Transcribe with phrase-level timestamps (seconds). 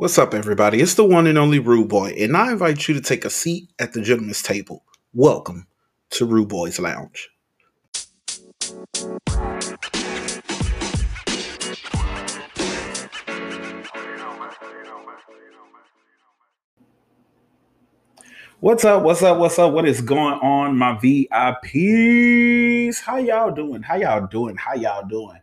[0.00, 0.80] What's up, everybody?
[0.80, 3.68] It's the one and only Rude Boy, and I invite you to take a seat
[3.78, 4.82] at the gentleman's table.
[5.12, 5.66] Welcome
[6.12, 7.28] to Rude Boy's Lounge.
[18.60, 19.02] What's up?
[19.02, 19.36] What's up?
[19.36, 19.74] What's up?
[19.74, 23.00] What is going on, my VIPs?
[23.00, 23.82] How y'all doing?
[23.82, 24.56] How y'all doing?
[24.56, 25.40] How y'all doing?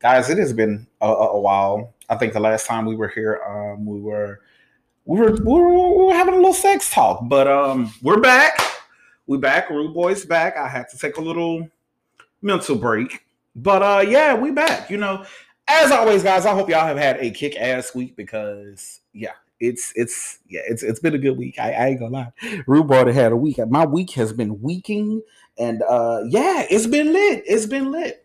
[0.00, 1.92] Guys, it has been a, a while.
[2.08, 4.40] I think the last time we were here, um, we were
[5.04, 8.58] we were, we were we were having a little sex talk, but um, we're back.
[9.26, 9.68] We're back.
[9.68, 10.56] Rude Boy's back.
[10.56, 11.68] I had to take a little
[12.40, 14.88] mental break, but uh, yeah, we back.
[14.90, 15.26] You know,
[15.68, 16.46] as always, guys.
[16.46, 20.82] I hope y'all have had a kick ass week because yeah, it's it's yeah, it's
[20.82, 21.58] it's been a good week.
[21.58, 22.32] I, I ain't gonna lie.
[22.66, 23.58] Rude Boy had a week.
[23.68, 25.20] My week has been weaking,
[25.58, 27.42] and uh, yeah, it's been lit.
[27.46, 28.24] It's been lit.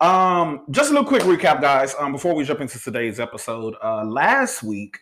[0.00, 1.94] Um, just a little quick recap, guys.
[1.98, 4.98] Um, before we jump into today's episode, uh, last week,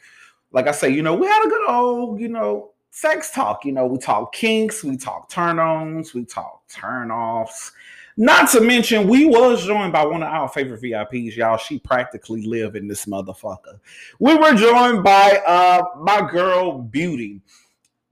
[0.53, 3.65] like I say, you know, we had a good old, you know, sex talk.
[3.65, 7.73] You know, we talk kinks, we talk turn-ons, we talk turn-offs.
[8.17, 11.59] Not to mention, we was joined by one of our favorite VIPs, y'all.
[11.59, 13.79] She practically live in this motherfucker.
[14.19, 17.43] We were joined by uh my girl Beauty.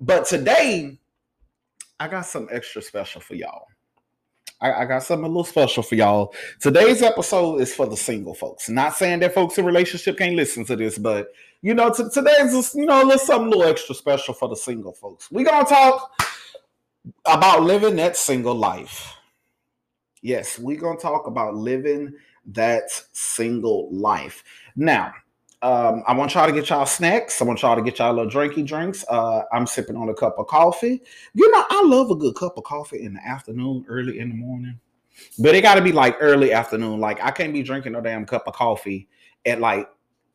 [0.01, 0.99] But today,
[1.99, 3.69] I got some extra special for y'all.
[4.65, 6.35] I, I, got something a little special for y'all.
[6.59, 8.71] Today's episode is for the single folks.
[8.71, 11.29] Not saying that folks in relationship can't listen to this, but
[11.61, 14.49] you know, t- today's just, you know a little something a little extra special for
[14.49, 15.31] the single folks.
[15.31, 16.11] We're gonna talk
[17.27, 19.15] about living that single life.
[20.23, 22.15] Yes, we're gonna talk about living
[22.47, 24.43] that single life.
[24.77, 25.13] Now,
[25.65, 27.41] um, I want y'all to get y'all snacks.
[27.41, 29.03] I want y'all to get y'all little drinky drinks.
[29.09, 31.01] Uh, I'm sipping on a cup of coffee.
[31.33, 34.35] You know, I love a good cup of coffee in the afternoon, early in the
[34.35, 34.79] morning.
[35.39, 37.01] But it got to be like early afternoon.
[37.01, 39.09] Like I can't be drinking no damn cup of coffee
[39.47, 39.89] at like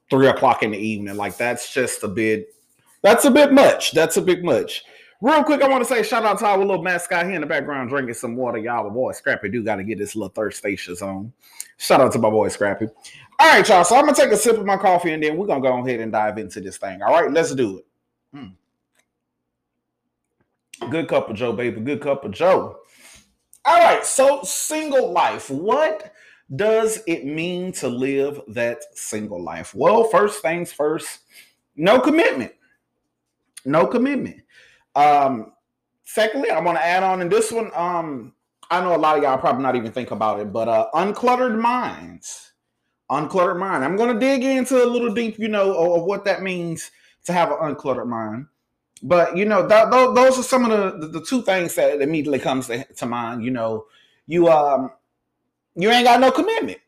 [0.10, 1.16] three o'clock in the evening.
[1.16, 2.56] Like that's just a bit.
[3.04, 3.92] That's a bit much.
[3.92, 4.84] That's a bit much.
[5.22, 7.48] Real quick, I want to say shout out to our little mascot here in the
[7.48, 8.58] background drinking some water.
[8.58, 11.32] Y'all, my boy Scrappy Doo got to get this little thirstacious on.
[11.78, 12.88] Shout out to my boy Scrappy.
[13.42, 13.86] All right, y'all.
[13.86, 16.02] So I'm gonna take a sip of my coffee and then we're gonna go ahead
[16.02, 17.02] and dive into this thing.
[17.02, 17.86] All right, let's do it.
[18.34, 18.48] Hmm.
[20.90, 21.80] Good cup of Joe, baby.
[21.80, 22.80] Good cup of Joe.
[23.64, 25.50] All right, so single life.
[25.50, 26.12] What
[26.54, 29.74] does it mean to live that single life?
[29.74, 31.20] Well, first things first,
[31.78, 32.52] no commitment.
[33.64, 34.42] No commitment.
[34.96, 35.54] Um,
[36.04, 37.72] secondly, I want to add on in this one.
[37.74, 38.34] Um,
[38.70, 41.58] I know a lot of y'all probably not even think about it, but uh, uncluttered
[41.58, 42.49] minds
[43.10, 43.84] uncluttered mind.
[43.84, 46.92] I'm going to dig into a little deep, you know, of, what that means
[47.26, 48.48] to have an uncluttered mind.
[49.02, 52.02] But you know, th- th- those are some of the, the, the two things that
[52.02, 53.44] immediately comes to, to mind.
[53.44, 53.86] You know,
[54.28, 54.92] you um,
[55.76, 56.80] you ain't got no commitment,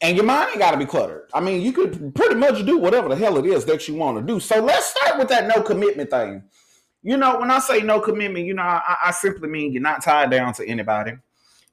[0.00, 1.28] and your mind ain't got to be cluttered.
[1.34, 4.18] I mean, you could pretty much do whatever the hell it is that you want
[4.18, 4.38] to do.
[4.38, 6.44] So let's start with that no commitment thing.
[7.02, 10.02] You know, when I say no commitment, you know, I, I simply mean you're not
[10.02, 11.12] tied down to anybody.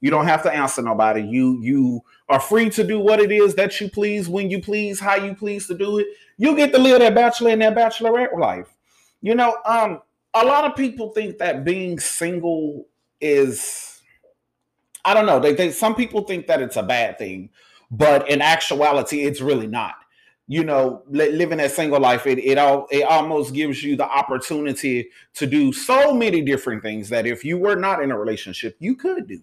[0.00, 1.22] You don't have to answer nobody.
[1.22, 4.98] You you are free to do what it is that you please, when you please,
[4.98, 6.06] how you please to do it.
[6.38, 8.68] You get to live that bachelor and that bachelorette life.
[9.22, 10.00] You know, um,
[10.34, 12.86] a lot of people think that being single
[13.20, 14.00] is,
[15.04, 15.40] I don't know.
[15.40, 17.50] They think some people think that it's a bad thing,
[17.90, 19.94] but in actuality, it's really not.
[20.48, 25.08] You know, living that single life, it it all it almost gives you the opportunity
[25.34, 28.94] to do so many different things that if you were not in a relationship, you
[28.94, 29.40] could do.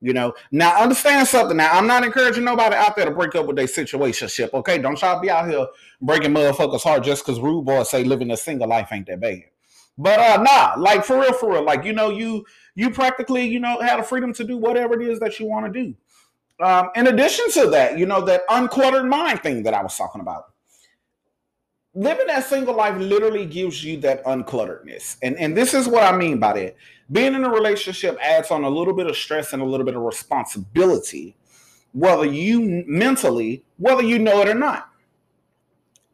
[0.00, 1.56] You know, now understand something.
[1.56, 4.54] Now, I'm not encouraging nobody out there to break up with their situationship.
[4.54, 5.66] Okay, don't y'all be out here
[6.00, 9.42] breaking motherfuckers' heart just because rude boys say living a single life ain't that bad.
[9.96, 13.58] But uh, nah, like for real, for real, like you know, you you practically you
[13.58, 15.94] know had the freedom to do whatever it is that you want to do.
[16.64, 20.20] Um, in addition to that, you know that uncluttered mind thing that I was talking
[20.20, 20.44] about
[21.98, 25.16] living that single life literally gives you that unclutteredness.
[25.22, 26.76] And, and this is what I mean by that.
[27.10, 29.96] Being in a relationship adds on a little bit of stress and a little bit
[29.96, 31.36] of responsibility,
[31.92, 34.90] whether you mentally, whether you know it or not.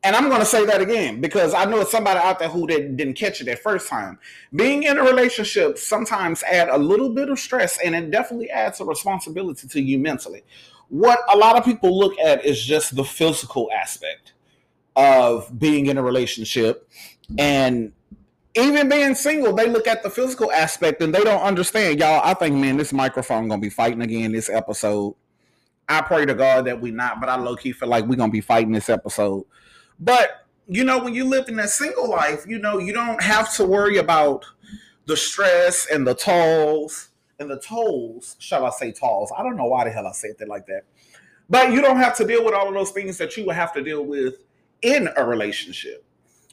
[0.05, 2.67] And I'm going to say that again because I know it's somebody out there who
[2.67, 4.19] didn't, didn't catch it that first time.
[4.55, 8.81] Being in a relationship sometimes add a little bit of stress and it definitely adds
[8.81, 10.45] a responsibility to you mentally.
[10.91, 14.35] What a lot of people look at is just the physical aspect
[14.95, 16.87] of being in a relationship
[17.39, 17.93] and
[18.55, 21.99] even being single, they look at the physical aspect and they don't understand.
[21.99, 25.15] Y'all, I think, man, this microphone gonna be fighting again this episode.
[25.89, 28.33] I pray to God that we not, but I low key feel like we're gonna
[28.33, 29.45] be fighting this episode.
[29.99, 33.55] But you know, when you live in that single life, you know, you don't have
[33.57, 34.45] to worry about
[35.07, 38.37] the stress and the tolls and the tolls.
[38.39, 39.33] Shall I say tolls?
[39.37, 40.85] I don't know why the hell I said that like that.
[41.51, 43.73] But you don't have to deal with all of those things that you would have
[43.75, 44.37] to deal with
[44.81, 46.05] in a relationship.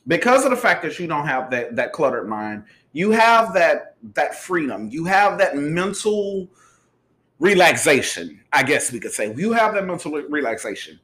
[0.07, 2.63] Because of the fact that you don't have that that cluttered mind,
[2.94, 6.50] you have that that freedom, you have that mental
[7.39, 8.39] relaxation.
[8.53, 11.00] I guess we could say you have that mental relaxation.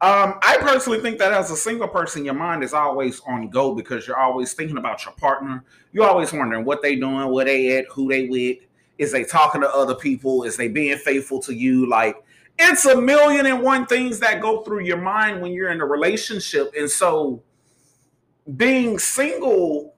[0.00, 3.74] Um, I personally think that as a single person, your mind is always on go
[3.74, 5.64] because you're always thinking about your partner.
[5.92, 8.58] You're always wondering what they doing, where they at, who they with.
[8.98, 10.44] Is they talking to other people?
[10.44, 11.88] Is they being faithful to you?
[11.88, 12.22] Like
[12.58, 15.86] it's a million and one things that go through your mind when you're in a
[15.86, 16.72] relationship.
[16.76, 17.42] And so
[18.56, 19.94] being single,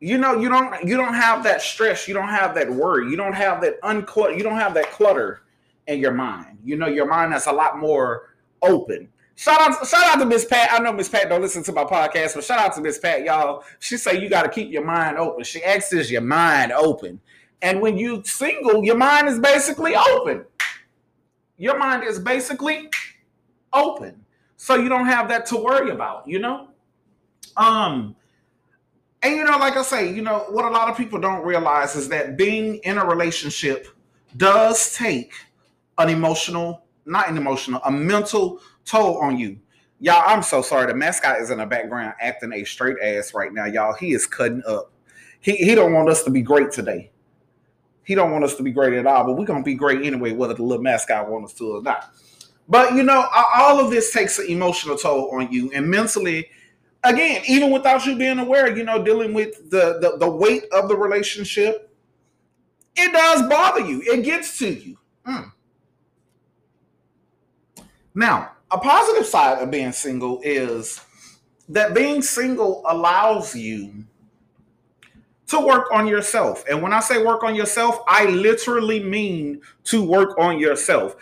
[0.00, 3.16] you know, you don't you don't have that stress, you don't have that worry, you
[3.16, 5.42] don't have that unclutter, you don't have that clutter
[5.86, 6.58] in your mind.
[6.64, 9.08] You know, your mind is a lot more open.
[9.34, 10.70] Shout out, shout out to Miss Pat.
[10.72, 13.24] I know Miss Pat don't listen to my podcast, but shout out to Miss Pat,
[13.24, 13.64] y'all.
[13.78, 15.44] She say you got to keep your mind open.
[15.44, 17.20] She asks, "Is your mind open?"
[17.62, 20.44] And when you single, your mind is basically open.
[21.56, 22.90] Your mind is basically
[23.72, 24.24] open,
[24.56, 26.28] so you don't have that to worry about.
[26.28, 26.69] You know.
[27.60, 28.16] Um,
[29.22, 31.94] and you know, like I say, you know, what a lot of people don't realize
[31.94, 33.86] is that being in a relationship
[34.38, 35.34] does take
[35.98, 39.58] an emotional, not an emotional, a mental toll on you.
[39.98, 40.86] Y'all, I'm so sorry.
[40.86, 43.92] The mascot is in the background acting a straight ass right now, y'all.
[43.92, 44.90] He is cutting up.
[45.40, 47.10] He he don't want us to be great today.
[48.04, 50.32] He don't want us to be great at all, but we're gonna be great anyway,
[50.32, 52.14] whether the little mascot wants us to or not.
[52.70, 56.48] But you know, all of this takes an emotional toll on you, and mentally,
[57.04, 60.88] again, even without you being aware, you know, dealing with the, the, the weight of
[60.88, 61.94] the relationship,
[62.96, 64.02] it does bother you.
[64.02, 64.98] It gets to you.
[65.26, 65.52] Mm.
[68.14, 71.00] Now, a positive side of being single is
[71.68, 74.04] that being single allows you
[75.50, 76.64] to work on yourself.
[76.70, 81.16] And when I say work on yourself, I literally mean to work on yourself.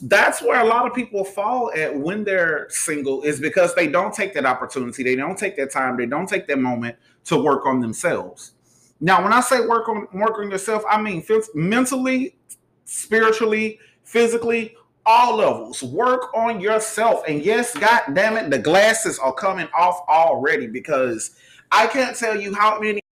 [0.00, 4.14] That's where a lot of people fall at when they're single is because they don't
[4.14, 6.96] take that opportunity, they don't take that time, they don't take that moment
[7.26, 8.52] to work on themselves.
[9.00, 11.22] Now, when I say work on work on yourself, I mean
[11.54, 12.36] mentally,
[12.86, 15.82] spiritually, physically, all levels.
[15.82, 17.22] Work on yourself.
[17.28, 21.32] And yes, god damn it, the glasses are coming off already because
[21.70, 23.03] I can't tell you how many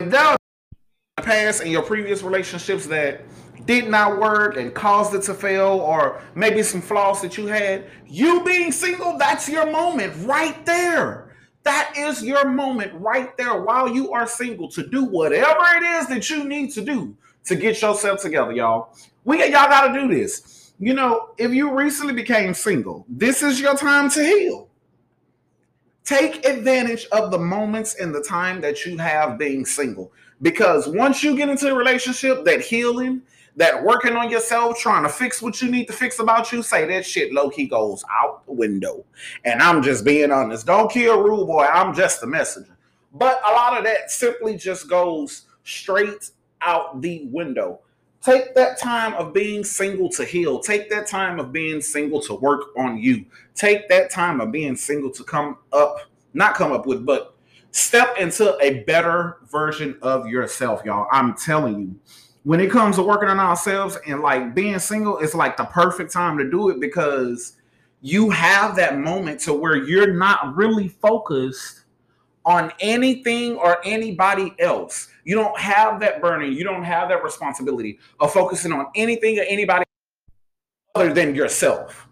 [0.00, 0.36] if are
[1.22, 3.22] past in your previous relationships that
[3.66, 7.90] did not work and caused it to fail, or maybe some flaws that you had,
[8.06, 11.34] you being single, that's your moment right there.
[11.64, 16.06] That is your moment right there while you are single to do whatever it is
[16.06, 17.16] that you need to do
[17.46, 18.96] to get yourself together, y'all.
[19.24, 20.72] We y'all got to do this.
[20.78, 24.67] You know, if you recently became single, this is your time to heal.
[26.08, 30.10] Take advantage of the moments and the time that you have being single.
[30.40, 33.20] Because once you get into a relationship, that healing,
[33.56, 36.86] that working on yourself, trying to fix what you need to fix about you, say
[36.86, 39.04] that shit low key goes out the window.
[39.44, 40.64] And I'm just being honest.
[40.64, 41.66] Don't kill Rude Boy.
[41.66, 42.74] I'm just a messenger.
[43.12, 46.30] But a lot of that simply just goes straight
[46.62, 47.80] out the window.
[48.22, 50.58] Take that time of being single to heal.
[50.58, 53.24] Take that time of being single to work on you.
[53.54, 56.00] Take that time of being single to come up,
[56.34, 57.34] not come up with, but
[57.70, 61.06] step into a better version of yourself, y'all.
[61.12, 62.00] I'm telling you,
[62.42, 66.12] when it comes to working on ourselves and like being single, it's like the perfect
[66.12, 67.54] time to do it because
[68.00, 71.84] you have that moment to where you're not really focused
[72.44, 75.08] on anything or anybody else.
[75.28, 79.42] You don't have that burning, you don't have that responsibility of focusing on anything or
[79.42, 79.84] anybody
[80.94, 82.08] other than yourself.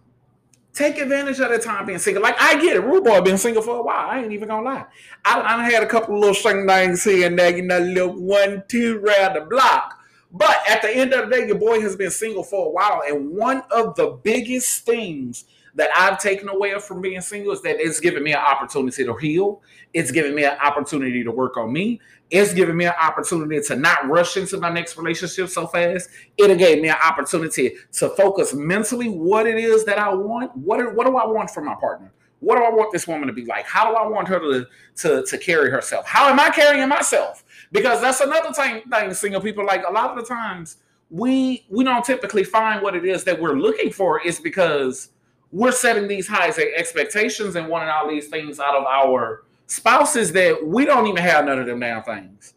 [0.75, 2.23] Take advantage of the time being single.
[2.23, 4.11] Like I get it, Rude Boy been single for a while.
[4.11, 4.85] I ain't even gonna lie.
[5.25, 8.63] I, I had a couple little string things here and there, you know, little one,
[8.69, 9.99] two round the block.
[10.31, 13.03] But at the end of the day, your boy has been single for a while,
[13.09, 15.47] and one of the biggest things
[15.77, 19.15] that I've taken away from being single is that it's given me an opportunity to
[19.15, 19.63] heal.
[19.93, 22.01] It's given me an opportunity to work on me.
[22.30, 26.09] It's given me an opportunity to not rush into my next relationship so fast.
[26.37, 30.56] It gave me an opportunity to focus mentally what it is that I want.
[30.56, 32.12] What, what do I want from my partner?
[32.40, 33.64] What do I want this woman to be like?
[33.64, 34.66] How do I want her to,
[34.97, 36.06] to, to carry herself?
[36.06, 37.45] How am I carrying myself?
[37.73, 40.78] Because that's another thing, thing single people like a lot of the times
[41.11, 45.11] we we don't typically find what it is that we're looking for is because
[45.52, 50.67] we're setting these high expectations and wanting all these things out of our spouses that
[50.67, 52.55] we don't even have none of them damn things.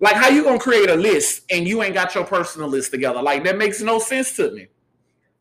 [0.00, 3.22] Like how you gonna create a list and you ain't got your personal list together?
[3.22, 4.68] Like that makes no sense to me.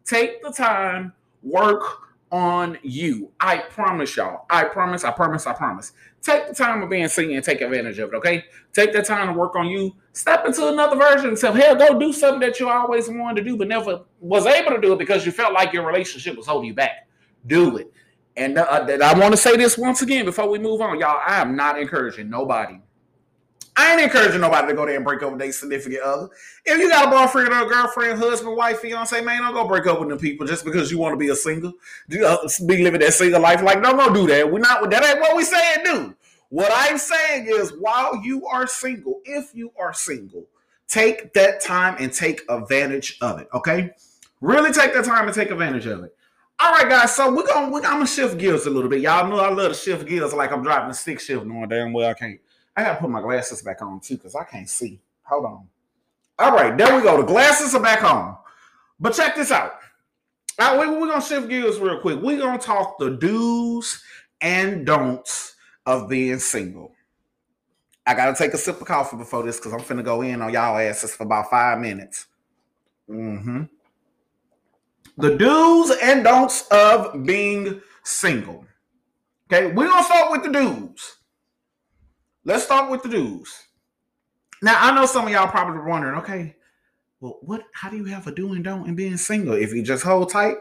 [0.06, 1.84] Take the time, work
[2.32, 3.32] on you.
[3.40, 4.46] I promise y'all.
[4.50, 5.92] I promise, I promise, I promise.
[6.22, 8.46] Take the time of being single and take advantage of it, okay?
[8.74, 9.96] Take the time to work on you.
[10.14, 13.50] Step into another version and say, hell, go do something that you always wanted to
[13.50, 16.46] do, but never was able to do it because you felt like your relationship was
[16.46, 17.08] holding you back.
[17.48, 17.92] Do it.
[18.42, 21.22] And uh, I want to say this once again before we move on, y'all.
[21.26, 22.80] I am not encouraging nobody
[23.78, 26.30] I ain't encouraging nobody to go there and break up with their significant other.
[26.66, 29.88] If you got a boyfriend or a girlfriend, husband, wife, fiance, man, don't go break
[29.88, 31.74] up with them people just because you want to be a single,
[32.24, 33.64] uh, be living that single life.
[33.64, 34.52] Like, don't go do that.
[34.52, 34.90] We're not.
[34.90, 35.86] That ain't what we saying.
[35.86, 36.16] Do
[36.50, 40.46] what I'm saying is, while you are single, if you are single,
[40.90, 43.48] take that time and take advantage of it.
[43.54, 43.92] Okay,
[44.42, 46.14] really take that time and take advantage of it.
[46.64, 47.16] All right, guys.
[47.16, 49.02] So we're gonna, we're, I'm gonna shift gears a little bit.
[49.02, 51.92] Y'all know I love to shift gears like I'm driving a stick shift, knowing damn
[51.92, 52.40] well I can't
[52.76, 55.00] I gotta put my glasses back on too because I can't see.
[55.24, 55.68] Hold on.
[56.38, 57.18] All right, there we go.
[57.18, 58.38] The glasses are back on.
[59.00, 59.74] But check this out.
[60.60, 62.20] We, we're gonna shift gears real quick.
[62.22, 64.02] We're gonna talk the do's
[64.40, 65.56] and don'ts
[65.88, 66.94] of being single.
[68.06, 70.54] I gotta take a sip of coffee before this because I'm finna go in on
[70.54, 72.28] y'all asses for about five minutes.
[73.10, 73.64] Mm-hmm.
[75.22, 78.66] The do's and don'ts of being single.
[79.52, 81.18] Okay, we're gonna start with the do's.
[82.44, 83.54] Let's start with the do's.
[84.62, 86.56] Now I know some of y'all probably wondering, okay,
[87.20, 87.64] well, what?
[87.74, 89.54] How do you have a do and don't in being single?
[89.54, 90.58] If you just hold tight,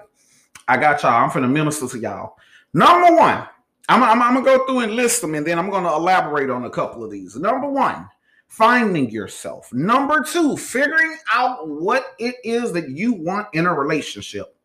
[0.68, 1.24] I got y'all.
[1.24, 2.36] I'm finna minister to y'all.
[2.74, 3.46] Number one,
[3.88, 6.64] I'm, I'm, I'm gonna go through and list them, and then I'm gonna elaborate on
[6.64, 7.34] a couple of these.
[7.36, 8.06] Number one,
[8.50, 9.72] finding yourself.
[9.72, 14.56] Number two, figuring out what it is that you want in a relationship.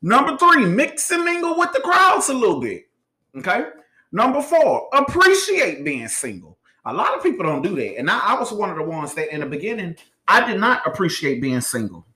[0.00, 2.88] Number three, mix and mingle with the crowds a little bit.
[3.36, 3.66] Okay.
[4.12, 6.58] Number four, appreciate being single.
[6.86, 7.98] A lot of people don't do that.
[7.98, 10.86] And I, I was one of the ones that in the beginning, I did not
[10.86, 12.06] appreciate being single.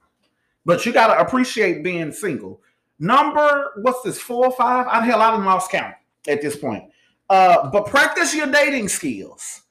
[0.65, 2.63] But you got to appreciate being single.
[2.99, 4.87] Number, what's this, four or five?
[4.89, 5.95] I hell, I didn't lost count
[6.27, 6.85] at this point.
[7.29, 9.63] Uh, but practice your dating skills.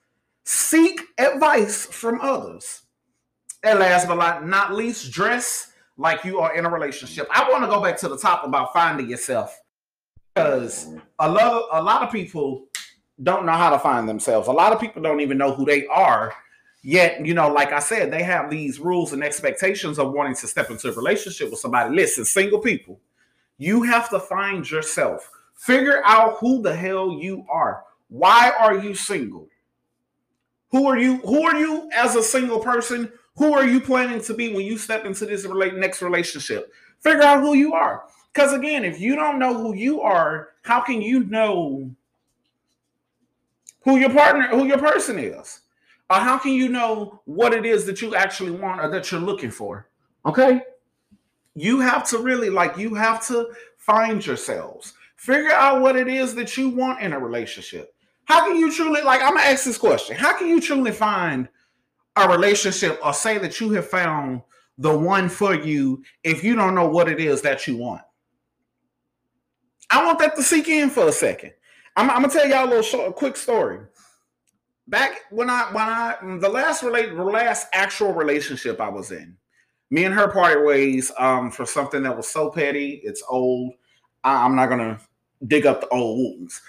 [0.51, 2.81] Seek advice from others.
[3.63, 7.27] And last but not least, dress like you are in a relationship.
[7.29, 9.55] I want to go back to the top about finding yourself
[10.33, 10.87] because
[11.19, 12.65] a lot a lot of people
[13.21, 14.47] don't know how to find themselves.
[14.47, 16.33] A lot of people don't even know who they are.
[16.81, 20.47] Yet, you know, like I said, they have these rules and expectations of wanting to
[20.47, 21.93] step into a relationship with somebody.
[21.93, 22.99] Listen, single people,
[23.59, 25.29] you have to find yourself.
[25.53, 27.83] Figure out who the hell you are.
[28.07, 29.47] Why are you single?
[30.71, 31.17] Who are you?
[31.17, 33.11] Who are you as a single person?
[33.37, 36.73] Who are you planning to be when you step into this next relationship?
[36.99, 38.03] Figure out who you are.
[38.33, 41.89] Because again, if you don't know who you are, how can you know
[43.83, 45.61] who your partner, who your person is?
[46.09, 49.21] Or how can you know what it is that you actually want or that you're
[49.21, 49.87] looking for?
[50.25, 50.61] Okay.
[51.55, 54.93] You have to really like you have to find yourselves.
[55.15, 57.93] Figure out what it is that you want in a relationship.
[58.29, 60.15] How can you truly like I'm gonna ask this question?
[60.15, 61.49] How can you truly find
[62.15, 64.43] a relationship or say that you have found
[64.77, 68.03] the one for you if you don't know what it is that you want?
[69.89, 71.53] I want that to sink in for a second.
[71.97, 73.79] I'm, gonna tell y'all a little short, a quick story.
[74.87, 79.35] Back when I when I the last relate the last actual relationship I was in,
[79.89, 83.01] me and her parted ways um, for something that was so petty.
[83.03, 83.73] It's old.
[84.23, 84.99] I, I'm not gonna
[85.47, 86.61] dig up the old wounds.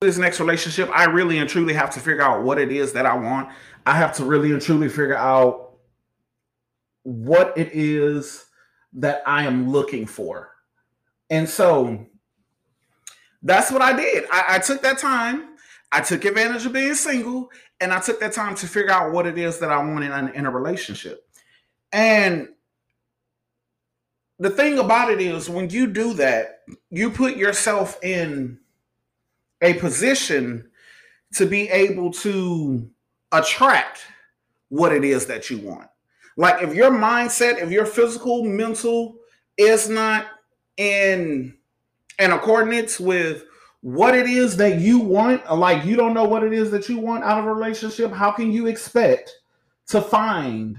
[0.00, 3.06] This next relationship, I really and truly have to figure out what it is that
[3.06, 3.48] I want.
[3.86, 5.78] I have to really and truly figure out
[7.02, 8.44] what it is
[8.94, 10.50] that I am looking for.
[11.30, 12.06] And so
[13.42, 14.24] that's what I did.
[14.30, 15.56] I, I took that time.
[15.92, 17.50] I took advantage of being single,
[17.80, 20.28] and I took that time to figure out what it is that I want in,
[20.34, 21.26] in a relationship.
[21.92, 22.48] And
[24.38, 28.58] the thing about it is when you do that, you put yourself in
[29.62, 30.68] a position
[31.34, 32.88] to be able to
[33.32, 34.06] attract
[34.68, 35.88] what it is that you want.
[36.36, 39.16] Like if your mindset, if your physical, mental
[39.56, 40.26] is not
[40.76, 41.56] in
[42.18, 43.44] in accordance with
[43.80, 46.98] what it is that you want, like you don't know what it is that you
[46.98, 49.32] want out of a relationship, how can you expect
[49.88, 50.78] to find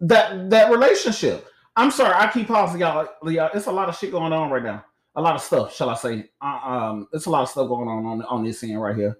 [0.00, 1.48] that that relationship?
[1.74, 3.08] I'm sorry, I keep pausing y'all.
[3.24, 3.50] y'all.
[3.54, 4.84] It's a lot of shit going on right now.
[5.18, 6.30] A lot of stuff, shall I say?
[6.40, 9.18] Uh, um, it's a lot of stuff going on on, on this end right here.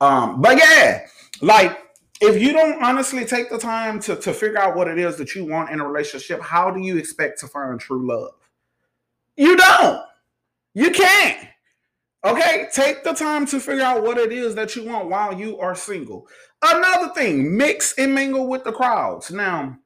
[0.00, 1.06] Um, but yeah,
[1.42, 1.78] like
[2.22, 5.34] if you don't honestly take the time to, to figure out what it is that
[5.34, 8.32] you want in a relationship, how do you expect to find true love?
[9.36, 10.02] You don't.
[10.72, 11.48] You can't.
[12.24, 15.58] Okay, take the time to figure out what it is that you want while you
[15.58, 16.28] are single.
[16.62, 19.30] Another thing, mix and mingle with the crowds.
[19.30, 19.76] Now,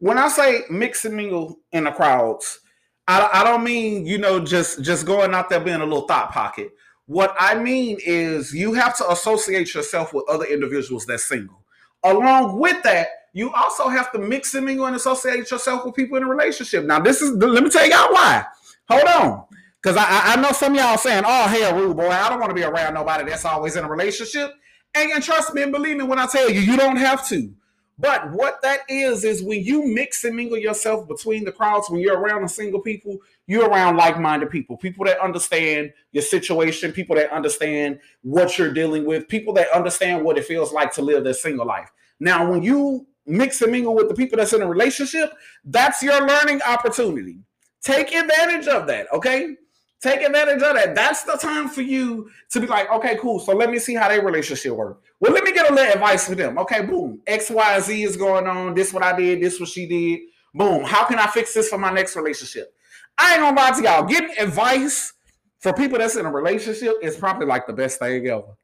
[0.00, 2.60] when I say mix and mingle in the crowds,
[3.08, 6.32] I, I don't mean you know just just going out there being a little thought
[6.32, 6.72] pocket.
[7.06, 11.62] What I mean is you have to associate yourself with other individuals that's single.
[12.02, 16.16] Along with that, you also have to mix and mingle and associate yourself with people
[16.16, 16.84] in a relationship.
[16.84, 18.44] Now, this is let me tell y'all why.
[18.88, 19.44] Hold on.
[19.80, 22.54] Because I, I know some y'all saying, oh, hell, rude boy, I don't want to
[22.54, 24.52] be around nobody that's always in a relationship.
[24.94, 27.52] And, and trust me and believe me when I tell you, you don't have to.
[27.98, 32.00] But what that is, is when you mix and mingle yourself between the crowds, when
[32.00, 36.92] you're around the single people, you're around like minded people, people that understand your situation,
[36.92, 41.02] people that understand what you're dealing with, people that understand what it feels like to
[41.02, 41.90] live their single life.
[42.20, 45.32] Now, when you mix and mingle with the people that's in a relationship,
[45.64, 47.38] that's your learning opportunity.
[47.82, 49.56] Take advantage of that, okay?
[50.02, 50.94] Take advantage of that.
[50.94, 53.40] That's the time for you to be like, okay, cool.
[53.40, 55.02] So let me see how their relationship work.
[55.20, 56.58] Well, let me get a little advice for them.
[56.58, 57.22] Okay, boom.
[57.26, 58.74] X, Y, Z is going on.
[58.74, 59.40] This what I did.
[59.40, 60.20] This what she did.
[60.52, 60.84] Boom.
[60.84, 62.74] How can I fix this for my next relationship?
[63.18, 64.04] I ain't gonna lie to y'all.
[64.04, 65.14] Getting advice
[65.60, 68.56] for people that's in a relationship is probably like the best thing ever.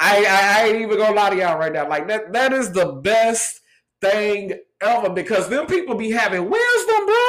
[0.00, 1.88] I, I, I ain't even gonna lie to y'all right now.
[1.88, 3.60] Like that, that is the best
[4.00, 7.24] thing ever because them people be having wisdom, bro.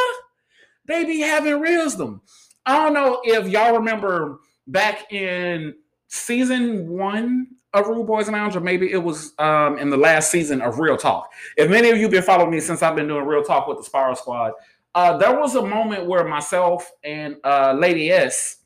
[0.85, 2.21] They be having wisdom.
[2.69, 5.73] I don't know if y'all remember back in
[6.07, 10.61] season one of Rude Boys Lounge, or maybe it was um, in the last season
[10.61, 11.31] of Real Talk.
[11.57, 13.79] If many of you have been following me since I've been doing Real Talk with
[13.79, 14.53] the Spiral Squad,
[14.93, 18.57] uh, there was a moment where myself and uh, Lady S,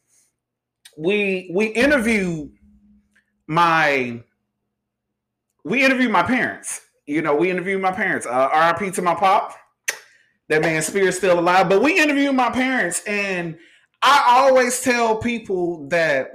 [0.97, 2.51] we we interviewed
[3.47, 4.21] my
[5.63, 6.81] we interviewed my parents.
[7.05, 8.25] You know, we interviewed my parents.
[8.25, 9.55] Uh, RIP to my pop.
[10.49, 11.69] That man's spirit's still alive.
[11.69, 13.57] But we interviewed my parents, and
[14.03, 16.31] I always tell people that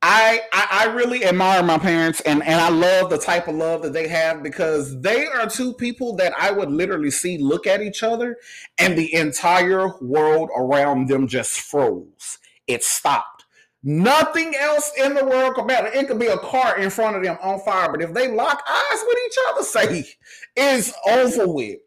[0.00, 3.82] I, I, I really admire my parents and and I love the type of love
[3.82, 7.82] that they have because they are two people that I would literally see look at
[7.82, 8.38] each other
[8.78, 12.38] and the entire world around them just froze.
[12.66, 13.44] It stopped.
[13.84, 15.88] Nothing else in the world could matter.
[15.88, 18.62] It could be a car in front of them on fire, but if they lock
[18.68, 20.04] eyes with each other, say
[20.56, 21.78] it's over with.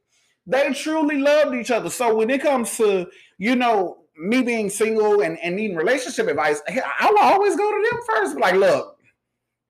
[0.46, 1.90] They truly loved each other.
[1.90, 3.08] So when it comes to
[3.40, 7.90] you know me being single and, and needing relationship advice, I will always go to
[7.90, 8.38] them first.
[8.38, 8.98] Like, look,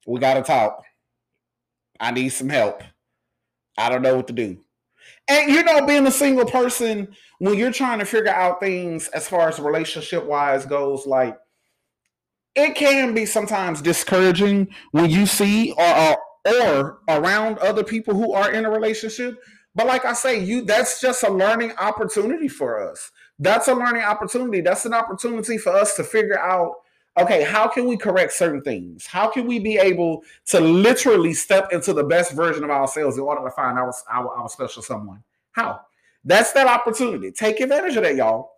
[0.05, 0.84] we got to talk.
[1.99, 2.84] I need some help.
[3.77, 4.58] I don't know what to do.
[5.27, 9.27] And you know, being a single person, when you're trying to figure out things as
[9.27, 11.38] far as relationship wise goes, like
[12.55, 18.34] it can be sometimes discouraging when you see or, or or around other people who
[18.34, 19.39] are in a relationship.
[19.73, 24.04] But like I say, you that's just a learning opportunity for us that's a learning
[24.04, 24.62] opportunity.
[24.62, 26.76] That's an opportunity for us to figure out
[27.17, 29.06] okay, how can we correct certain things?
[29.06, 33.24] How can we be able to literally step into the best version of ourselves in
[33.24, 35.24] order to find our, our, our special someone?
[35.52, 35.82] How?
[36.26, 37.32] That's that opportunity.
[37.32, 38.52] Take advantage of that, y'all.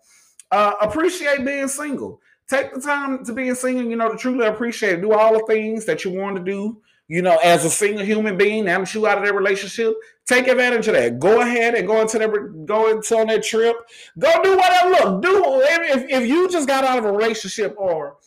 [0.49, 2.21] Uh, appreciate being single.
[2.49, 5.01] Take the time to being single, you know, to truly appreciate it.
[5.01, 8.37] Do all the things that you want to do you know, as a single human
[8.37, 9.93] being, that you out of their relationship,
[10.25, 11.19] take advantage of that.
[11.19, 13.75] Go ahead and go into their go into on that trip.
[14.19, 14.89] Go do whatever.
[14.89, 18.17] Look, do if, if you just got out of a relationship or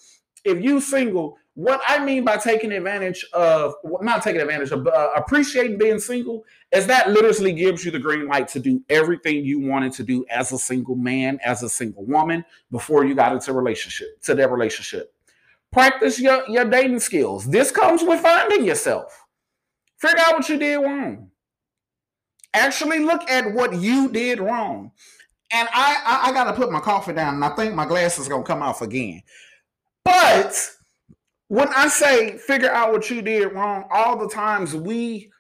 [0.44, 5.10] if you single, what I mean by taking advantage of not taking advantage of uh,
[5.14, 9.60] appreciating being single is that literally gives you the green light to do everything you
[9.60, 13.52] wanted to do as a single man, as a single woman before you got into
[13.52, 15.12] relationship to that relationship.
[15.72, 17.46] Practice your, your dating skills.
[17.46, 19.24] This comes with finding yourself.
[20.00, 21.30] Figure out what you did wrong.
[22.52, 24.90] Actually look at what you did wrong.
[25.52, 28.18] And I, I, I got to put my coffee down, and I think my glass
[28.18, 29.22] is going to come off again.
[30.04, 30.70] But
[31.48, 35.30] when I say figure out what you did wrong, all the times we,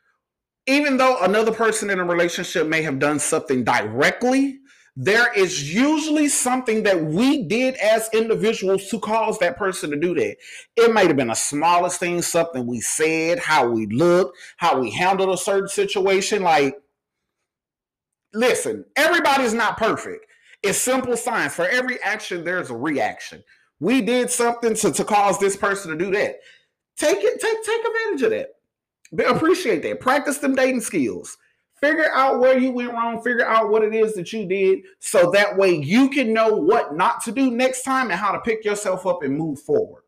[0.66, 4.59] even though another person in a relationship may have done something directly
[5.02, 10.14] there is usually something that we did as individuals to cause that person to do
[10.14, 10.36] that.
[10.76, 14.90] It might have been the smallest thing, something we said, how we looked, how we
[14.90, 16.42] handled a certain situation.
[16.42, 16.74] Like,
[18.34, 20.26] listen, everybody's not perfect.
[20.62, 21.54] It's simple science.
[21.54, 23.42] For every action, there's a reaction.
[23.78, 26.40] We did something to, to cause this person to do that.
[26.98, 28.30] Take it, take, take advantage of
[29.16, 29.30] that.
[29.34, 30.00] Appreciate that.
[30.00, 31.38] Practice them dating skills.
[31.80, 35.30] Figure out where you went wrong, figure out what it is that you did, so
[35.30, 38.64] that way you can know what not to do next time and how to pick
[38.64, 40.02] yourself up and move forward.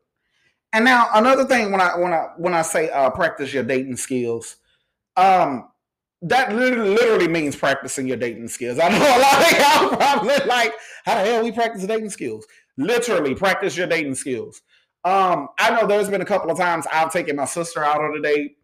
[0.71, 3.97] And now another thing when I when I when I say uh, practice your dating
[3.97, 4.57] skills,
[5.17, 5.69] um,
[6.21, 8.79] that literally, literally means practicing your dating skills.
[8.79, 10.73] I know a lot of y'all probably like,
[11.05, 12.45] how the hell we practice dating skills?
[12.77, 14.61] Literally, practice your dating skills.
[15.03, 18.15] Um, I know there's been a couple of times I've taken my sister out on
[18.17, 18.57] a date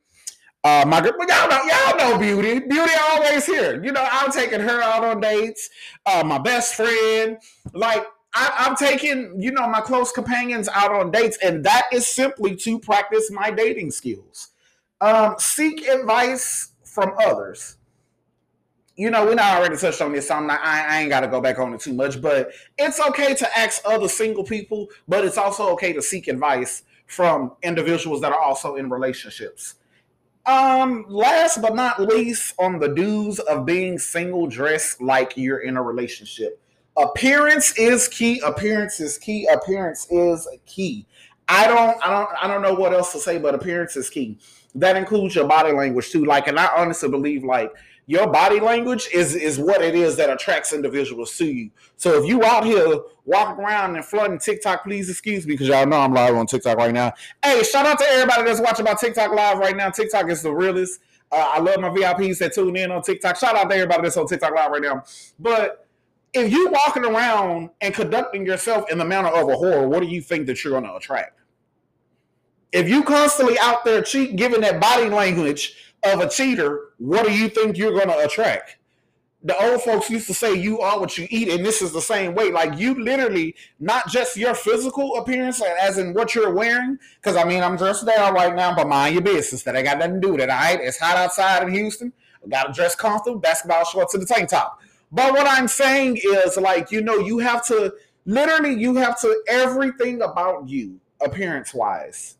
[0.63, 2.59] uh, my but y'all know y'all know beauty.
[2.59, 3.81] Beauty always here.
[3.81, 5.69] You know, I'm taking her out on dates.
[6.05, 7.37] Uh, my best friend,
[7.73, 12.05] like I, I'm taking you know my close companions out on dates, and that is
[12.07, 14.49] simply to practice my dating skills.
[14.99, 17.77] Um, seek advice from others.
[18.97, 20.59] You know, we not already touched on this, so I'm not.
[20.61, 22.21] I, I ain't got to go back on it too much.
[22.21, 26.83] But it's okay to ask other single people, but it's also okay to seek advice
[27.07, 29.75] from individuals that are also in relationships
[30.45, 35.78] um, last but not least, on the do's of being single, dress like you're in
[35.78, 36.62] a relationship.
[36.97, 38.39] Appearance is key.
[38.39, 39.47] Appearance is key.
[39.47, 41.06] Appearance is key.
[41.47, 44.38] I don't, I don't, I don't know what else to say, but appearance is key.
[44.75, 46.25] That includes your body language too.
[46.25, 47.71] Like, and I honestly believe like
[48.09, 51.69] your body language is is what it is that attracts individuals to you.
[51.95, 55.85] So if you out here walking around and flooding TikTok, please excuse me because y'all
[55.85, 57.13] know I'm live on TikTok right now.
[57.45, 59.91] Hey, shout out to everybody that's watching my TikTok live right now.
[59.91, 61.01] TikTok is the realest.
[61.31, 63.37] Uh, I love my VIPs that tune in on TikTok.
[63.37, 65.03] Shout out to everybody that's on TikTok live right now.
[65.37, 65.85] But
[66.33, 70.07] if you walking around and conducting yourself in the manner of a whore, what do
[70.07, 71.39] you think that you're going to attract?
[72.71, 77.31] If you constantly out there cheat, giving that body language of a cheater, what do
[77.31, 78.77] you think you're going to attract?
[79.41, 82.01] The old folks used to say, You are what you eat, and this is the
[82.01, 82.51] same way.
[82.51, 87.45] Like, you literally, not just your physical appearance, as in what you're wearing, because I
[87.45, 89.63] mean, I'm dressed down right now, but mind your business.
[89.63, 90.49] That I got nothing to do with it.
[90.49, 92.12] All right, it's hot outside in Houston.
[92.43, 94.81] I Got to dress comfortable, basketball shorts and the tank top.
[95.12, 97.93] But what I'm saying is, like, you know, you have to
[98.25, 102.35] literally, you have to everything about you, appearance wise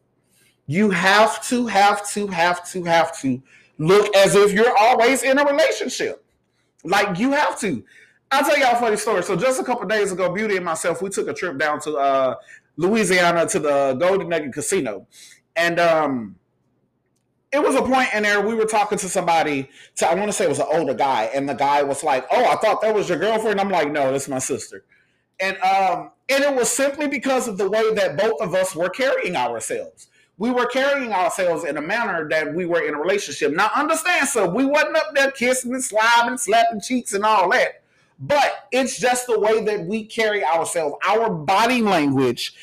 [0.69, 3.41] you have to, have to, have to, have to
[3.79, 6.23] look as if you're always in a relationship.
[6.84, 7.84] Like you have to.
[8.29, 9.23] I'll tell y'all a funny story.
[9.23, 11.95] So just a couple days ago, Beauty and myself, we took a trip down to
[11.95, 12.36] uh,
[12.77, 15.08] Louisiana to the Golden Nugget Casino.
[15.55, 16.36] And um,
[17.51, 20.34] it was a point in there we were talking to somebody to I want to
[20.34, 22.93] say it was an older guy, and the guy was like, Oh, I thought that
[22.93, 23.60] was your girlfriend.
[23.60, 24.84] I'm like, no, that's my sister.
[25.39, 28.89] And um, and it was simply because of the way that both of us were
[28.89, 33.52] carrying ourselves we were carrying ourselves in a manner that we were in a relationship.
[33.52, 37.84] Now, understand, so we wasn't up there kissing and slobbing, slapping cheeks and all that.
[38.21, 40.95] But it's just the way that we carry ourselves.
[41.06, 42.54] Our body language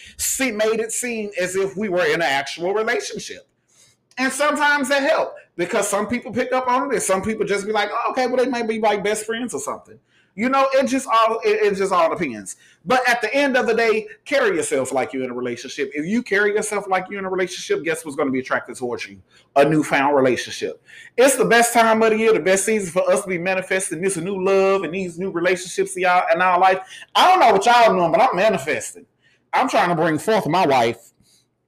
[0.41, 3.47] made it seem as if we were in an actual relationship.
[4.19, 7.67] And sometimes that helped because some people pick up on it and some people just
[7.67, 9.99] be like, oh, okay, well, they might be like best friends or something.
[10.37, 12.57] You know, it just all it, it, just all depends.
[12.85, 15.91] But at the end of the day, carry yourself like you're in a relationship.
[15.95, 18.77] If you carry yourself like you're in a relationship, guess what's going to be attracted
[18.77, 19.23] towards you?
[19.57, 20.85] A newfound relationship.
[21.17, 24.03] It's the best time of the year, the best season for us to be manifesting
[24.03, 26.81] this new love and these new relationships in our life.
[27.15, 29.07] I don't know what y'all doing, but I'm manifesting.
[29.55, 31.13] I'm trying to bring forth my wife.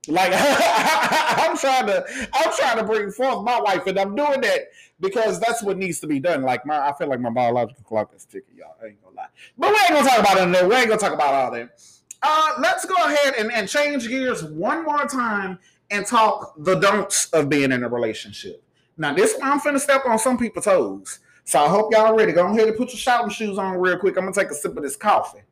[0.09, 2.05] Like I'm trying to,
[2.35, 4.61] I'm trying to bring forth my wife, and I'm doing that
[5.01, 6.43] because that's what needs to be done.
[6.43, 8.77] Like my, I feel like my biological clock is ticking, y'all.
[8.83, 10.53] I ain't gonna lie, but we ain't gonna talk about it.
[10.53, 10.69] There.
[10.69, 11.81] We ain't gonna talk about all that.
[12.23, 15.59] Uh, let's go ahead and, and change gears one more time
[15.91, 18.63] and talk the don'ts of being in a relationship.
[18.97, 21.21] Now, this I'm finna step on some people's toes.
[21.45, 22.33] So I hope y'all ready.
[22.33, 24.17] Go ahead and put your shouting shoes on real quick.
[24.17, 25.43] I'm gonna take a sip of this coffee.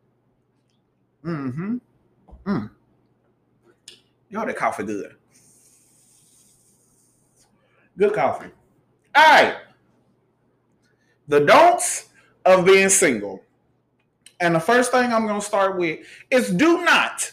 [1.24, 1.76] Mm-hmm.
[2.44, 2.70] Mm.
[4.28, 5.14] Yo, that coffee good.
[7.96, 8.50] Good coffee.
[9.16, 9.56] All right.
[11.28, 12.10] The don'ts
[12.44, 13.42] of being single.
[14.40, 16.00] And the first thing I'm going to start with
[16.30, 17.32] is do not,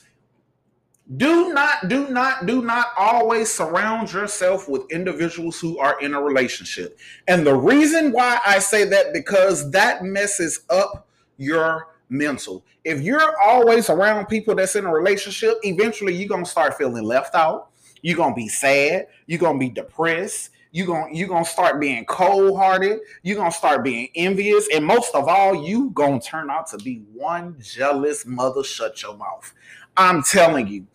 [1.18, 6.22] do not, do not, do not always surround yourself with individuals who are in a
[6.22, 6.98] relationship.
[7.28, 12.64] And the reason why I say that because that messes up your mental.
[12.86, 17.04] If you're always around people that's in a relationship, eventually you're going to start feeling
[17.04, 17.70] left out.
[18.02, 19.08] You're going to be sad.
[19.28, 23.00] You're going to be depressed You're going you gonna start being cold-hearted.
[23.22, 24.68] You're gonna start being envious.
[24.74, 28.64] And most of all, you gonna turn out to be one jealous mother.
[28.64, 29.54] Shut your mouth.
[29.96, 30.88] I'm telling you.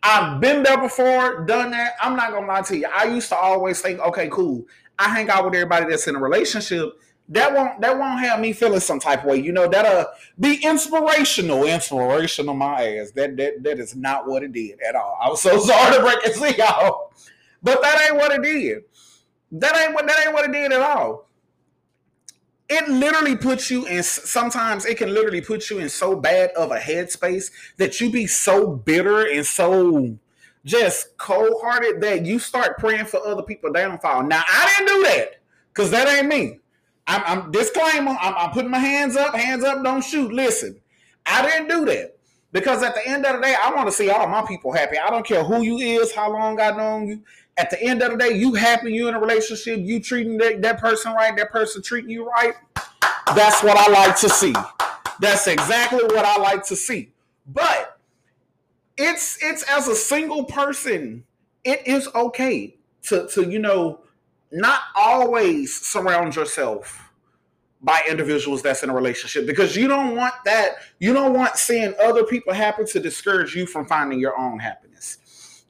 [0.00, 1.94] I've been there before, done that.
[2.00, 2.86] I'm not gonna lie to you.
[2.86, 4.64] I used to always think, okay, cool.
[4.96, 6.94] I hang out with everybody that's in a relationship
[7.30, 9.36] that won't that won't have me feeling some type of way.
[9.36, 10.06] You know, that'll
[10.40, 11.64] be inspirational.
[11.64, 13.10] Inspirational my ass.
[13.10, 15.18] That that that is not what it did at all.
[15.20, 17.12] I was so sorry to break it to y'all.
[17.62, 18.84] But that ain't what it did.
[19.52, 21.28] That ain't what that ain't what it did at all.
[22.68, 26.70] It literally puts you in sometimes it can literally put you in so bad of
[26.70, 30.18] a headspace that you be so bitter and so
[30.66, 34.22] just cold-hearted that you start praying for other people downfall.
[34.24, 35.40] Now I didn't do that
[35.72, 36.58] because that ain't me.
[37.06, 38.16] I'm, I'm disclaimer.
[38.20, 39.34] I'm, I'm putting my hands up.
[39.34, 39.82] Hands up.
[39.82, 40.30] Don't shoot.
[40.30, 40.78] Listen,
[41.24, 42.18] I didn't do that
[42.52, 44.98] because at the end of the day, I want to see all my people happy.
[44.98, 47.22] I don't care who you is, how long I known you.
[47.58, 48.92] At the end of the day, you happy.
[48.92, 49.80] You in a relationship.
[49.80, 51.36] You treating that, that person right.
[51.36, 52.54] That person treating you right.
[53.34, 54.54] That's what I like to see.
[55.20, 57.12] That's exactly what I like to see.
[57.46, 57.98] But
[58.96, 61.24] it's it's as a single person,
[61.64, 64.00] it is okay to to you know
[64.52, 67.10] not always surround yourself
[67.80, 70.76] by individuals that's in a relationship because you don't want that.
[70.98, 75.18] You don't want seeing other people happy to discourage you from finding your own happiness.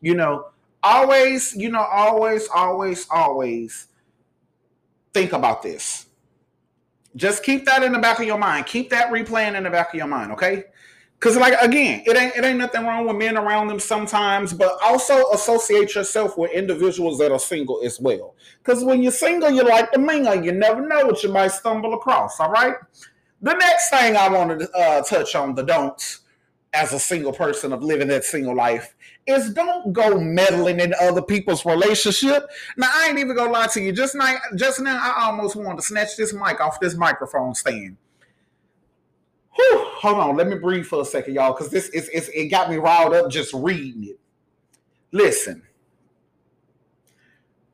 [0.01, 0.49] You know,
[0.83, 3.87] always, you know, always, always, always
[5.13, 6.07] think about this.
[7.17, 8.67] Just keep that in the back of your mind.
[8.67, 10.65] Keep that replaying in the back of your mind, okay?
[11.21, 14.79] Cause like again, it ain't it ain't nothing wrong with men around them sometimes, but
[14.85, 18.37] also associate yourself with individuals that are single as well.
[18.63, 20.45] Cause when you're single, you're like the mingle.
[20.45, 22.39] You never know what you might stumble across.
[22.39, 22.77] All right.
[23.43, 26.21] The next thing I want to uh, touch on the don'ts
[26.73, 28.95] as a single person of living that single life
[29.29, 32.49] is don't go meddling in other people's relationship.
[32.77, 33.93] Now I ain't even gonna lie to you.
[33.93, 37.97] Just now, just now, I almost wanted to snatch this mic off this microphone stand
[39.59, 42.71] Whew, hold on, let me breathe for a second, y'all, because this is it got
[42.71, 44.21] me riled up just reading it.
[45.11, 45.63] Listen,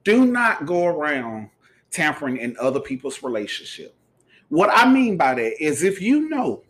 [0.03, 1.51] do not go around
[1.91, 3.95] tampering in other people's relationship.
[4.49, 6.63] What I mean by that is if you know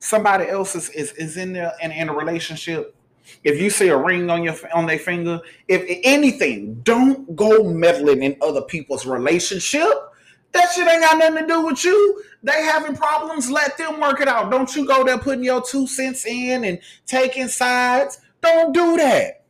[0.00, 2.96] somebody else is, is, is in there and in a relationship,
[3.44, 8.22] if you see a ring on your on their finger, if anything, don't go meddling
[8.22, 10.10] in other people's relationship
[10.52, 12.22] that shit ain't got nothing to do with you.
[12.42, 14.50] They having problems, let them work it out.
[14.50, 18.18] Don't you go there putting your two cents in and taking sides.
[18.40, 19.44] Don't do that.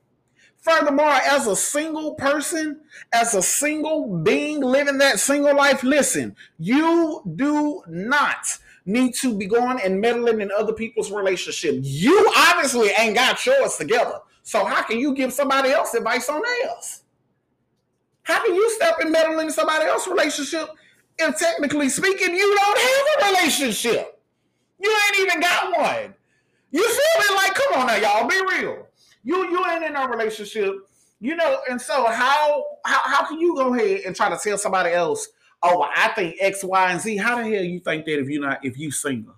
[0.59, 2.81] Furthermore, as a single person,
[3.15, 8.59] as a single being living that single life, listen, you do not
[8.91, 11.77] need to be going and meddling in other people's relationship.
[11.81, 14.19] You obviously ain't got yours together.
[14.43, 17.03] So how can you give somebody else advice on theirs?
[18.23, 20.69] How can you step and meddle in somebody else's relationship
[21.21, 24.21] if technically speaking, you don't have a relationship.
[24.79, 26.15] You ain't even got one.
[26.71, 27.37] You feel me?
[27.37, 28.87] Like, come on now, y'all, be real.
[29.23, 30.75] You you ain't in a relationship,
[31.21, 34.57] you know, and so how how how can you go ahead and try to tell
[34.57, 35.29] somebody else,
[35.63, 37.17] oh, I think X, Y, and Z?
[37.17, 39.35] How the hell you think that if you're not if you single?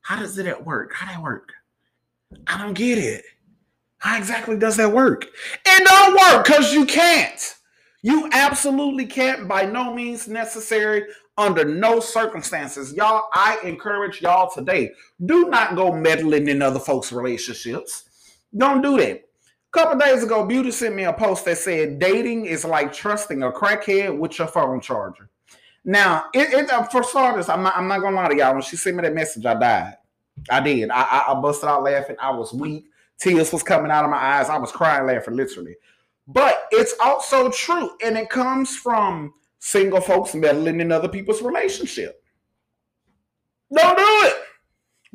[0.00, 0.92] How does it work?
[0.94, 1.52] How that work?
[2.46, 3.24] I don't get it.
[3.98, 5.26] How exactly does that work?
[5.64, 7.54] It don't work because you can't.
[8.02, 11.04] You absolutely can't, by no means necessary,
[11.38, 12.92] under no circumstances.
[12.92, 14.92] Y'all, I encourage y'all today
[15.24, 18.04] do not go meddling in other folks' relationships.
[18.54, 19.22] Don't do that.
[19.74, 23.50] Couple days ago, Beauty sent me a post that said dating is like trusting a
[23.50, 25.28] crackhead with your phone charger.
[25.84, 28.52] Now, it, it uh, for starters, I'm not, I'm not gonna lie to y'all.
[28.52, 29.94] When she sent me that message, I died.
[30.48, 30.90] I did.
[30.90, 32.14] I, I, I busted out laughing.
[32.20, 32.84] I was weak.
[33.18, 34.48] Tears was coming out of my eyes.
[34.48, 35.74] I was crying laughing, literally.
[36.28, 42.22] But it's also true, and it comes from single folks meddling in other people's relationship.
[43.74, 44.36] Don't do it.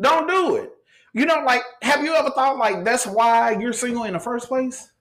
[0.02, 0.74] Don't do it.
[1.14, 4.48] You know, like, have you ever thought like that's why you're single in the first
[4.48, 4.92] place?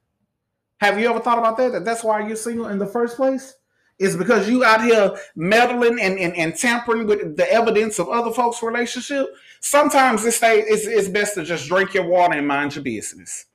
[0.81, 1.73] Have you ever thought about that?
[1.73, 3.55] That that's why you're single in the first place?
[3.99, 8.31] Is because you out here meddling and, and, and tampering with the evidence of other
[8.31, 9.27] folks' relationship.
[9.61, 13.47] Sometimes it's, it's, it's best to just drink your water and mind your business.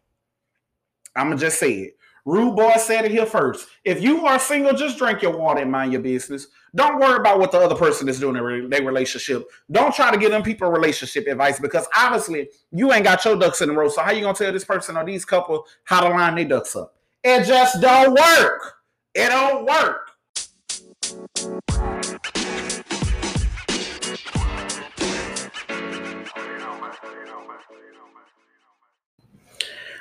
[1.15, 1.97] I'm gonna just say it.
[2.25, 3.67] Rude boy said it here first.
[3.83, 6.47] If you are single, just drink your water and mind your business.
[6.73, 9.45] Don't worry about what the other person is doing in their relationship.
[9.69, 13.62] Don't try to give them people relationship advice because obviously you ain't got your ducks
[13.62, 13.89] in a row.
[13.89, 16.75] So how you gonna tell this person or these couple how to line their ducks
[16.77, 16.95] up?
[17.25, 18.73] It just don't work.
[19.13, 20.09] It don't work.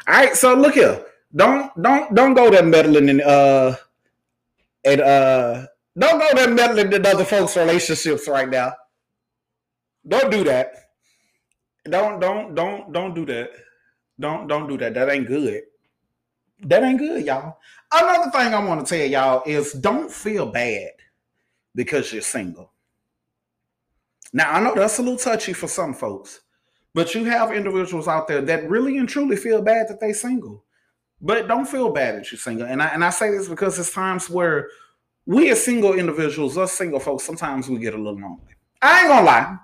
[0.05, 1.05] All right, so look here.
[1.35, 3.77] Don't don't don't go there meddling in uh
[4.85, 5.67] And uh
[5.99, 8.75] don't go there meddling in other folks' relationships right now.
[10.07, 10.73] Don't do that.
[11.89, 13.51] Don't don't don't don't do that.
[14.19, 14.95] Don't don't do that.
[14.95, 15.63] That ain't good.
[16.61, 17.59] That ain't good, y'all.
[17.93, 20.93] Another thing I want to tell y'all is don't feel bad
[21.75, 22.73] because you're single.
[24.33, 26.41] Now I know that's a little touchy for some folks,
[26.95, 30.65] but you have individuals out there that really and truly feel bad that they're single.
[31.23, 32.67] But don't feel bad that you're single.
[32.67, 34.69] And I and I say this because it's times where
[35.25, 38.43] we as single individuals, us single folks, sometimes we get a little lonely.
[38.83, 39.57] I ain't gonna lie.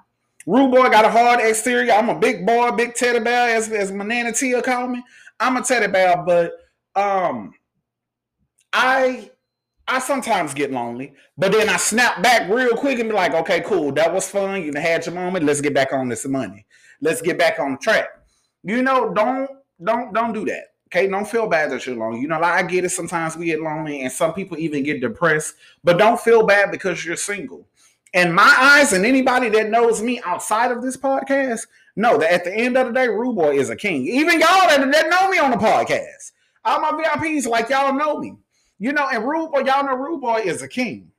[0.46, 1.92] Rude boy got a hard exterior.
[1.92, 5.02] I'm a big boy, big teddy bear, as, as my nana Tia call me.
[5.40, 6.52] I'm a teddy bear, but
[6.94, 7.52] um
[8.72, 9.30] I
[9.88, 13.62] I sometimes get lonely, but then I snap back real quick and be like, okay,
[13.62, 14.62] cool, that was fun.
[14.62, 15.44] You had your moment.
[15.44, 16.66] Let's get back on this money.
[17.00, 18.08] Let's get back on the track.
[18.62, 19.50] You know, don't
[19.82, 20.64] don't don't do that.
[20.88, 22.20] Okay, don't feel bad that you're lonely.
[22.20, 22.88] You know, like I get it.
[22.88, 25.54] Sometimes we get lonely, and some people even get depressed.
[25.84, 27.66] But don't feel bad because you're single.
[28.14, 32.44] And my eyes, and anybody that knows me outside of this podcast, know that at
[32.44, 34.06] the end of the day, Rude Boy is a king.
[34.06, 36.32] Even y'all that, that know me on the podcast,
[36.64, 38.34] all my VIPs like y'all know me.
[38.78, 41.10] You know, and Rude Boy, y'all know Rude Boy is a king.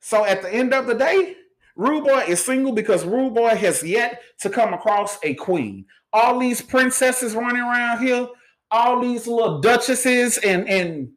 [0.00, 1.36] So at the end of the day,
[1.76, 5.86] Rude Boy is single because Rude Boy has yet to come across a queen.
[6.14, 8.28] All these princesses running around here,
[8.70, 11.10] all these little duchesses and, and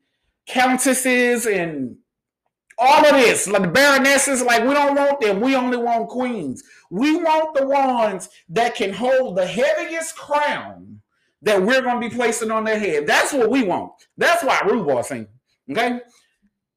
[0.47, 1.97] countesses and
[2.79, 5.39] all of this, like the baronesses, like we don't want them.
[5.39, 6.63] We only want queens.
[6.89, 11.01] We want the ones that can hold the heaviest crown
[11.43, 13.05] that we're going to be placing on their head.
[13.05, 13.93] That's what we want.
[14.17, 15.31] That's why Boy single.
[15.69, 16.01] Okay.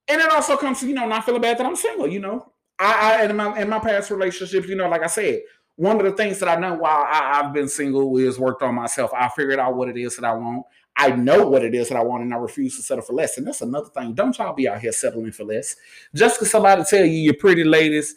[0.08, 2.52] And it also comes to, you know, not feeling bad that I'm single, you know.
[2.78, 5.42] I, I in my in my past relationships, you know, like I said,
[5.80, 8.74] one of the things that I know while I, have been single is worked on
[8.74, 9.12] myself.
[9.14, 10.66] I figured out what it is that I want.
[10.94, 13.38] I know what it is that I want, and I refuse to settle for less.
[13.38, 14.12] And that's another thing.
[14.12, 15.76] Don't y'all be out here settling for less.
[16.14, 18.16] Just because somebody tell you you're pretty ladies,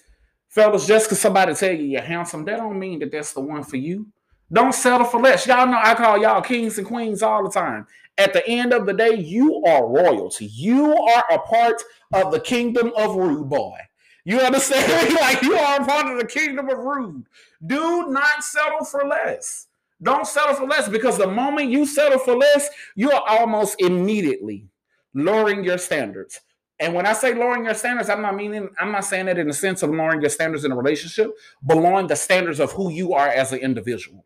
[0.49, 3.63] fellas, just because somebody tell you you're handsome, that don't mean that that's the one
[3.63, 4.07] for you.
[4.51, 5.47] Don't settle for less.
[5.47, 7.87] Y'all know I call y'all kings and queens all the time.
[8.17, 10.47] At the end of the day, you are royalty.
[10.47, 13.77] You are a part of the kingdom of Rude Boy.
[14.25, 15.13] You understand?
[15.15, 17.25] like you are a part of the kingdom of rude.
[17.65, 19.67] Do not settle for less.
[20.01, 24.67] Don't settle for less because the moment you settle for less, you are almost immediately
[25.13, 26.41] lowering your standards.
[26.79, 29.47] And when I say lowering your standards, I'm not meaning I'm not saying that in
[29.47, 32.91] the sense of lowering your standards in a relationship, but lowering the standards of who
[32.91, 34.25] you are as an individual.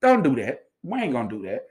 [0.00, 0.66] Don't do that.
[0.82, 1.66] We ain't gonna do that.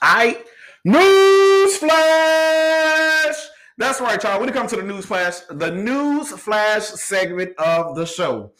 [0.00, 0.42] I
[0.84, 3.36] news flash.
[3.78, 4.40] That's right, y'all.
[4.40, 8.52] When it comes to the news flash, the news flash segment of the show.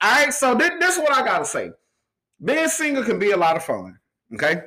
[0.00, 1.70] All right, so this, this is what I gotta say.
[2.42, 3.98] Being single can be a lot of fun.
[4.34, 4.62] Okay.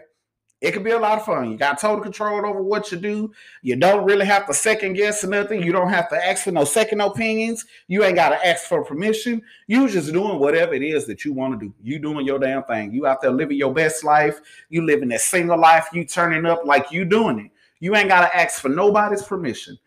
[0.61, 1.51] It can be a lot of fun.
[1.51, 3.31] You got total control over what you do.
[3.63, 5.63] You don't really have to second guess nothing.
[5.63, 7.65] You don't have to ask for no second opinions.
[7.87, 9.41] You ain't got to ask for permission.
[9.65, 11.73] You just doing whatever it is that you want to do.
[11.81, 12.93] You doing your damn thing.
[12.93, 14.39] You out there living your best life.
[14.69, 15.87] You living that single life.
[15.93, 17.51] You turning up like you doing it.
[17.79, 19.79] You ain't got to ask for nobody's permission.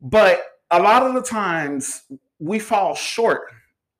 [0.00, 2.02] But a lot of the times
[2.38, 3.48] we fall short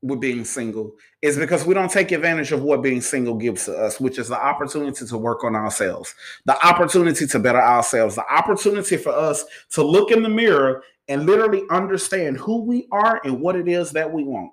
[0.03, 3.77] with being single is because we don't take advantage of what being single gives to
[3.77, 8.33] us, which is the opportunity to work on ourselves, the opportunity to better ourselves, the
[8.33, 13.41] opportunity for us to look in the mirror and literally understand who we are and
[13.41, 14.53] what it is that we want.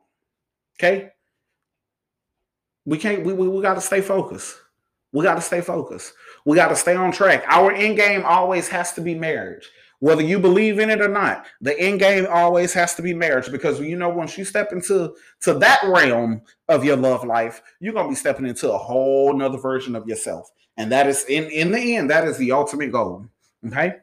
[0.79, 1.09] Okay?
[2.85, 4.57] We can't, we, we, we got to stay focused.
[5.11, 6.13] We got to stay focused.
[6.45, 7.43] We got to stay on track.
[7.47, 9.69] Our end game always has to be marriage
[10.05, 13.51] whether you believe in it or not the end game always has to be marriage
[13.51, 16.39] because you know once you step into to that realm
[16.69, 20.51] of your love life you're to be stepping into a whole nother version of yourself.
[20.77, 23.25] And that is in in the end that is the ultimate goal
[23.65, 23.95] okay?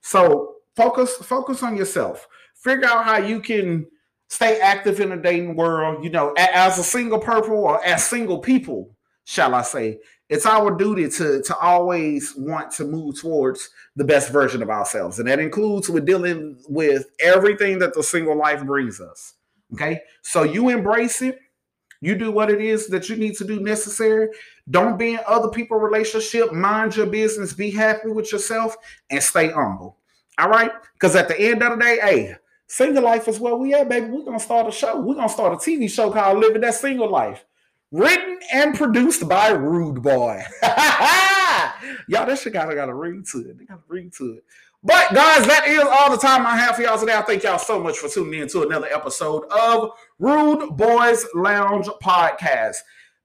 [0.00, 2.28] So focus focus on yourself.
[2.54, 3.88] Figure out how you can
[4.28, 8.38] stay active in the dating world you know as a single person or as single
[8.38, 8.94] people
[9.24, 14.30] shall i say it's our duty to to always want to move towards the best
[14.30, 15.18] version of ourselves.
[15.18, 19.34] And that includes with dealing with everything that the single life brings us
[19.74, 20.00] okay?
[20.22, 21.38] So you embrace it.
[22.00, 24.28] You do what it is that you need to do necessary.
[24.70, 26.52] Don't be in other people relationship.
[26.52, 27.52] Mind your business.
[27.52, 28.76] Be happy with yourself
[29.10, 29.98] and stay humble
[30.38, 30.70] all right?
[30.94, 32.36] Because at the end of the day hey
[32.66, 34.06] single life is where we at baby.
[34.06, 35.00] We're gonna start a show.
[35.00, 37.44] We're gonna start a tv show called living that single life
[37.90, 40.42] Written and produced by Rude Boy.
[40.62, 43.58] Y'all, that shit gotta got a ring to it.
[43.58, 44.44] They got a ring to it.
[44.82, 47.16] But guys, that is all the time I have for y'all today.
[47.16, 51.88] I thank y'all so much for tuning in to another episode of Rude Boys Lounge
[52.00, 52.76] Podcast.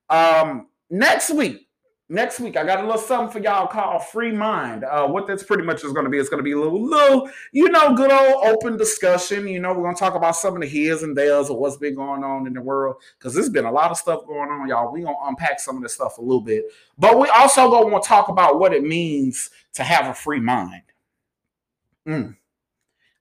[0.10, 1.68] Um, next week,
[2.10, 4.84] next week I got a little something for y'all called Free Mind.
[4.84, 6.82] Uh, what that's pretty much is going to be, it's going to be a little,
[6.82, 9.48] little, you know, good old open discussion.
[9.48, 11.78] You know, we're going to talk about some of the his and theirs of what's
[11.78, 14.68] been going on in the world because there's been a lot of stuff going on,
[14.68, 14.92] y'all.
[14.92, 16.66] We're going to unpack some of this stuff a little bit,
[16.98, 20.84] but we also going to talk about what it means to have a free mind.
[22.08, 22.36] Mm.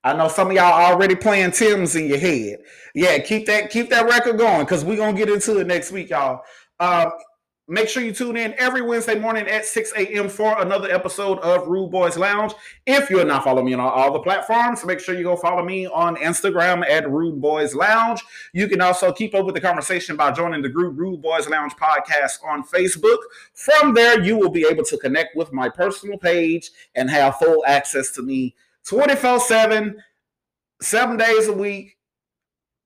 [0.05, 2.59] I know some of y'all already playing Tim's in your head.
[2.95, 6.11] Yeah, keep that keep that record going because we're gonna get into it next week,
[6.11, 6.43] y'all.
[6.81, 7.11] Uh,
[7.73, 10.29] Make sure you tune in every Wednesday morning at 6 a.m.
[10.29, 12.53] for another episode of Rude Boys Lounge.
[12.85, 15.87] If you're not following me on all the platforms, make sure you go follow me
[15.87, 18.21] on Instagram at Rude Boys Lounge.
[18.53, 21.73] You can also keep up with the conversation by joining the group Rude Boys Lounge
[21.77, 23.17] podcast on Facebook.
[23.55, 27.65] From there, you will be able to connect with my personal page and have full
[27.67, 28.55] access to me
[28.85, 29.97] 24 7,
[30.83, 31.97] seven days a week.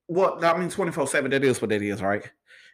[0.06, 2.30] Well, I mean, 24 7, that is what that is, right?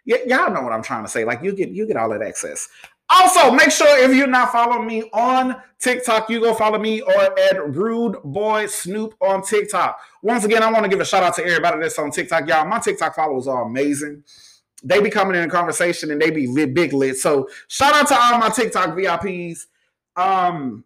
[0.07, 1.25] Y- y'all know what I'm trying to say.
[1.25, 2.69] Like you get you get all that access.
[3.09, 7.39] Also, make sure if you're not following me on TikTok, you go follow me or
[7.39, 9.99] at Rude Boy Snoop on TikTok.
[10.23, 12.49] Once again, I want to give a shout out to everybody that's on TikTok.
[12.49, 14.25] Y'all, my TikTok followers are amazing.
[14.83, 17.17] They be coming in a conversation and they be lit, big lit.
[17.17, 19.67] So shout out to all my TikTok VIPs.
[20.17, 20.85] Um,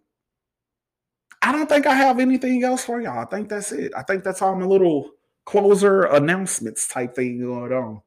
[1.43, 3.21] I don't think I have anything else for y'all.
[3.21, 3.93] I think that's it.
[3.97, 5.13] I think that's all my little
[5.45, 8.03] closer announcements type thing going on.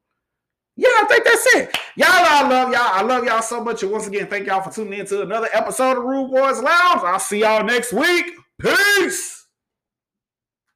[0.79, 1.77] Yeah, I think that's it.
[1.97, 2.79] Y'all, I love y'all.
[2.81, 3.83] I love y'all so much.
[3.83, 7.01] And once again, thank y'all for tuning in to another episode of Rude Boys Lounge.
[7.03, 8.31] I'll see y'all next week.
[8.61, 9.38] Peace.